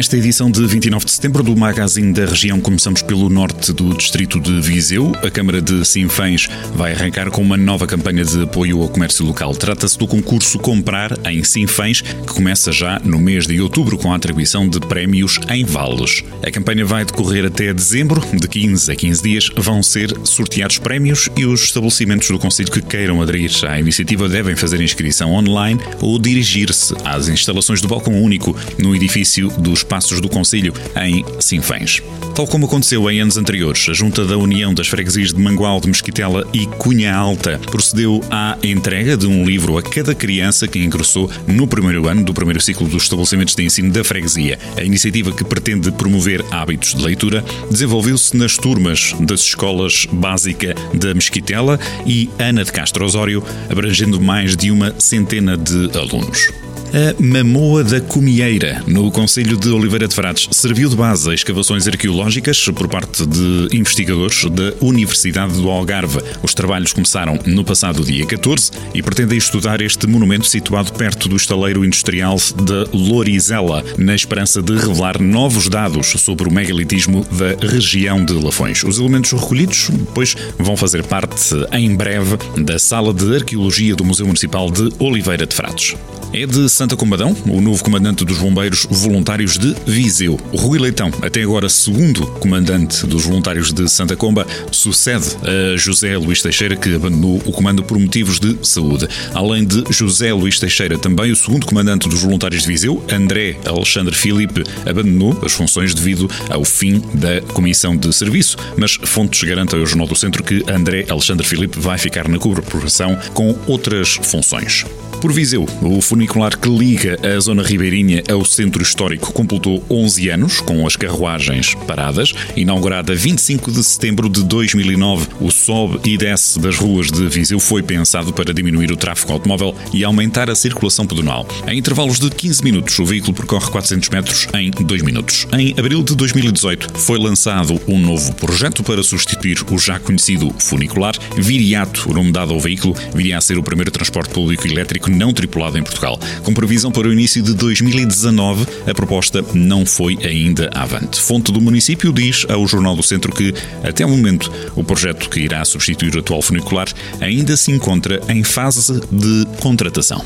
Nesta 0.00 0.16
edição 0.16 0.50
de 0.50 0.66
29 0.66 1.04
de 1.04 1.12
setembro 1.12 1.42
do 1.42 1.54
Magazine 1.54 2.10
da 2.14 2.24
Região, 2.24 2.58
começamos 2.58 3.02
pelo 3.02 3.28
norte 3.28 3.70
do 3.70 3.94
distrito 3.94 4.40
de 4.40 4.58
Viseu. 4.58 5.12
A 5.22 5.30
Câmara 5.30 5.60
de 5.60 5.84
Sinfãs 5.84 6.48
vai 6.74 6.94
arrancar 6.94 7.30
com 7.30 7.42
uma 7.42 7.54
nova 7.58 7.86
campanha 7.86 8.24
de 8.24 8.44
apoio 8.44 8.80
ao 8.80 8.88
comércio 8.88 9.26
local. 9.26 9.54
Trata-se 9.54 9.98
do 9.98 10.06
concurso 10.06 10.58
Comprar 10.58 11.12
em 11.26 11.44
Sinfãs, 11.44 12.00
que 12.00 12.32
começa 12.32 12.72
já 12.72 12.98
no 13.04 13.18
mês 13.18 13.46
de 13.46 13.60
outubro 13.60 13.98
com 13.98 14.10
a 14.10 14.16
atribuição 14.16 14.66
de 14.66 14.80
prémios 14.80 15.38
em 15.50 15.66
vales. 15.66 16.24
A 16.42 16.50
campanha 16.50 16.86
vai 16.86 17.04
decorrer 17.04 17.44
até 17.44 17.70
dezembro. 17.70 18.22
De 18.32 18.48
15 18.48 18.90
a 18.90 18.96
15 18.96 19.22
dias 19.22 19.50
vão 19.54 19.82
ser 19.82 20.16
sorteados 20.24 20.78
prémios 20.78 21.28
e 21.36 21.44
os 21.44 21.64
estabelecimentos 21.64 22.26
do 22.30 22.38
Conselho 22.38 22.72
que 22.72 22.80
queiram 22.80 23.20
aderir 23.20 23.50
à 23.68 23.78
iniciativa 23.78 24.30
devem 24.30 24.56
fazer 24.56 24.80
inscrição 24.80 25.34
online 25.34 25.78
ou 26.00 26.18
dirigir-se 26.18 26.94
às 27.04 27.28
instalações 27.28 27.82
do 27.82 27.88
Balcão 27.88 28.14
Único 28.14 28.56
no 28.78 28.96
edifício 28.96 29.50
dos 29.58 29.84
espaços 29.90 30.20
do 30.20 30.28
Conselho 30.28 30.72
em 31.02 31.24
Sinfãs. 31.40 32.00
Tal 32.32 32.46
como 32.46 32.66
aconteceu 32.66 33.10
em 33.10 33.20
anos 33.20 33.36
anteriores, 33.36 33.88
a 33.88 33.92
Junta 33.92 34.24
da 34.24 34.38
União 34.38 34.72
das 34.72 34.86
Freguesias 34.86 35.34
de 35.34 35.40
Mangual 35.40 35.80
de 35.80 35.88
Mesquitela 35.88 36.46
e 36.52 36.64
Cunha 36.64 37.12
Alta 37.12 37.58
procedeu 37.58 38.22
à 38.30 38.56
entrega 38.62 39.16
de 39.16 39.26
um 39.26 39.44
livro 39.44 39.76
a 39.76 39.82
cada 39.82 40.14
criança 40.14 40.68
que 40.68 40.78
ingressou 40.78 41.28
no 41.48 41.66
primeiro 41.66 42.06
ano 42.06 42.22
do 42.22 42.32
primeiro 42.32 42.60
ciclo 42.60 42.86
dos 42.86 43.02
estabelecimentos 43.02 43.56
de 43.56 43.64
ensino 43.64 43.92
da 43.92 44.04
freguesia. 44.04 44.60
A 44.76 44.84
iniciativa 44.84 45.32
que 45.32 45.42
pretende 45.42 45.90
promover 45.90 46.44
hábitos 46.52 46.94
de 46.94 47.02
leitura 47.02 47.44
desenvolveu-se 47.68 48.36
nas 48.36 48.56
turmas 48.56 49.12
das 49.18 49.40
escolas 49.40 50.06
básica 50.12 50.72
da 50.94 51.12
Mesquitela 51.12 51.80
e 52.06 52.30
Ana 52.38 52.64
de 52.64 52.70
Castro 52.70 53.04
Osório, 53.04 53.42
abrangendo 53.68 54.20
mais 54.20 54.56
de 54.56 54.70
uma 54.70 54.94
centena 55.00 55.56
de 55.56 55.90
alunos. 55.98 56.69
A 56.92 57.22
Mamoa 57.22 57.84
da 57.84 58.00
Comieira, 58.00 58.82
no 58.84 59.12
Conselho 59.12 59.56
de 59.56 59.68
Oliveira 59.68 60.08
de 60.08 60.14
Frades, 60.14 60.48
serviu 60.50 60.88
de 60.88 60.96
base 60.96 61.30
a 61.30 61.34
escavações 61.34 61.86
arqueológicas 61.86 62.68
por 62.74 62.88
parte 62.88 63.24
de 63.24 63.68
investigadores 63.72 64.44
da 64.46 64.72
Universidade 64.84 65.52
do 65.52 65.70
Algarve. 65.70 66.18
Os 66.42 66.52
trabalhos 66.52 66.92
começaram 66.92 67.38
no 67.46 67.64
passado 67.64 68.04
dia 68.04 68.26
14 68.26 68.72
e 68.92 69.00
pretendem 69.00 69.38
estudar 69.38 69.80
este 69.80 70.04
monumento 70.08 70.48
situado 70.48 70.92
perto 70.92 71.28
do 71.28 71.36
estaleiro 71.36 71.84
industrial 71.84 72.34
de 72.36 72.88
Lorizela, 72.92 73.84
na 73.96 74.16
esperança 74.16 74.60
de 74.60 74.74
revelar 74.74 75.22
novos 75.22 75.68
dados 75.68 76.08
sobre 76.08 76.48
o 76.48 76.52
megalitismo 76.52 77.24
da 77.30 77.68
região 77.68 78.24
de 78.24 78.32
Lafões. 78.32 78.82
Os 78.82 78.98
elementos 78.98 79.30
recolhidos, 79.30 79.92
pois, 80.12 80.36
vão 80.58 80.76
fazer 80.76 81.04
parte 81.04 81.54
em 81.70 81.94
breve 81.94 82.36
da 82.64 82.80
Sala 82.80 83.14
de 83.14 83.32
Arqueologia 83.36 83.94
do 83.94 84.04
Museu 84.04 84.26
Municipal 84.26 84.68
de 84.72 84.92
Oliveira 84.98 85.46
de 85.46 85.54
Frades. 85.54 85.94
É 86.32 86.46
de 86.46 86.68
Santa 86.80 86.96
Combadão, 86.96 87.36
o 87.46 87.60
novo 87.60 87.84
comandante 87.84 88.24
dos 88.24 88.38
bombeiros 88.38 88.86
voluntários 88.88 89.58
de 89.58 89.76
Viseu. 89.86 90.40
Rui 90.50 90.78
Leitão, 90.78 91.12
até 91.20 91.42
agora 91.42 91.68
segundo 91.68 92.26
comandante 92.26 93.06
dos 93.06 93.26
voluntários 93.26 93.70
de 93.70 93.86
Santa 93.86 94.16
Comba, 94.16 94.46
sucede 94.72 95.26
a 95.42 95.76
José 95.76 96.16
Luís 96.16 96.40
Teixeira, 96.40 96.74
que 96.74 96.94
abandonou 96.94 97.36
o 97.44 97.52
comando 97.52 97.82
por 97.82 97.98
motivos 97.98 98.40
de 98.40 98.56
saúde. 98.62 99.06
Além 99.34 99.66
de 99.66 99.84
José 99.90 100.32
Luís 100.32 100.58
Teixeira, 100.58 100.96
também 100.96 101.30
o 101.30 101.36
segundo 101.36 101.66
comandante 101.66 102.08
dos 102.08 102.22
voluntários 102.22 102.62
de 102.62 102.68
Viseu, 102.68 103.04
André 103.12 103.58
Alexandre 103.66 104.16
Filipe, 104.16 104.64
abandonou 104.88 105.38
as 105.44 105.52
funções 105.52 105.92
devido 105.92 106.30
ao 106.48 106.64
fim 106.64 107.02
da 107.12 107.42
comissão 107.52 107.94
de 107.94 108.10
serviço, 108.10 108.56
mas 108.78 108.96
fontes 109.04 109.46
garantem 109.46 109.78
ao 109.78 109.84
Jornal 109.84 110.06
do 110.06 110.16
Centro 110.16 110.42
que 110.42 110.64
André 110.66 111.04
Alexandre 111.10 111.46
Filipe 111.46 111.78
vai 111.78 111.98
ficar 111.98 112.26
na 112.26 112.38
corporação 112.38 113.18
com 113.34 113.54
outras 113.66 114.18
funções. 114.22 114.86
Por 115.20 115.34
Viseu, 115.34 115.66
o 115.82 116.00
funicular 116.00 116.56
que 116.56 116.68
liga 116.70 117.18
a 117.22 117.38
zona 117.40 117.62
ribeirinha 117.62 118.22
ao 118.30 118.42
centro 118.42 118.82
histórico 118.82 119.34
completou 119.34 119.84
11 119.90 120.30
anos, 120.30 120.60
com 120.62 120.86
as 120.86 120.96
carruagens 120.96 121.74
paradas. 121.86 122.32
Inaugurada 122.56 123.14
25 123.14 123.70
de 123.70 123.84
setembro 123.84 124.30
de 124.30 124.42
2009, 124.42 125.28
o 125.38 125.50
sobe 125.50 126.00
e 126.08 126.16
desce 126.16 126.58
das 126.58 126.76
ruas 126.76 127.10
de 127.10 127.28
Viseu 127.28 127.60
foi 127.60 127.82
pensado 127.82 128.32
para 128.32 128.54
diminuir 128.54 128.90
o 128.90 128.96
tráfego 128.96 129.34
automóvel 129.34 129.74
e 129.92 130.04
aumentar 130.04 130.48
a 130.48 130.54
circulação 130.54 131.06
pedonal. 131.06 131.46
Em 131.68 131.78
intervalos 131.78 132.18
de 132.18 132.30
15 132.30 132.64
minutos, 132.64 132.98
o 132.98 133.04
veículo 133.04 133.34
percorre 133.34 133.70
400 133.70 134.08
metros 134.08 134.48
em 134.54 134.70
2 134.70 135.02
minutos. 135.02 135.46
Em 135.52 135.74
abril 135.78 136.02
de 136.02 136.16
2018, 136.16 136.98
foi 136.98 137.18
lançado 137.18 137.78
um 137.86 137.98
novo 137.98 138.32
projeto 138.36 138.82
para 138.82 139.02
substituir 139.02 139.58
o 139.70 139.78
já 139.78 139.98
conhecido 139.98 140.50
funicular. 140.58 141.14
Viriato, 141.36 142.10
o 142.10 142.14
nome 142.14 142.32
dado 142.32 142.54
ao 142.54 142.60
veículo, 142.60 142.96
viria 143.14 143.36
a 143.36 143.40
ser 143.42 143.58
o 143.58 143.62
primeiro 143.62 143.90
transporte 143.90 144.32
público 144.32 144.66
elétrico 144.66 145.09
não 145.10 145.32
tripulado 145.32 145.78
em 145.78 145.82
Portugal. 145.82 146.18
Com 146.42 146.54
previsão 146.54 146.90
para 146.90 147.08
o 147.08 147.12
início 147.12 147.42
de 147.42 147.54
2019, 147.54 148.66
a 148.88 148.94
proposta 148.94 149.44
não 149.54 149.84
foi 149.84 150.18
ainda 150.22 150.70
avante. 150.74 151.20
Fonte 151.20 151.52
do 151.52 151.60
município 151.60 152.12
diz 152.12 152.46
ao 152.48 152.66
Jornal 152.66 152.96
do 152.96 153.02
Centro 153.02 153.32
que, 153.32 153.54
até 153.82 154.04
o 154.04 154.08
momento, 154.08 154.50
o 154.74 154.84
projeto 154.84 155.28
que 155.28 155.40
irá 155.40 155.64
substituir 155.64 156.14
o 156.16 156.20
atual 156.20 156.42
funicular 156.42 156.88
ainda 157.20 157.56
se 157.56 157.70
encontra 157.70 158.20
em 158.28 158.42
fase 158.42 159.00
de 159.10 159.46
contratação. 159.60 160.22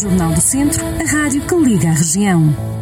Jornal 0.00 0.32
do 0.32 0.40
Centro, 0.40 0.82
a 0.84 1.04
rádio 1.04 1.42
que 1.42 1.54
liga 1.56 1.90
a 1.90 1.92
região. 1.92 2.79